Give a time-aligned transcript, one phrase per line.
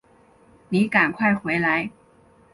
[0.69, 1.91] 妳赶快回来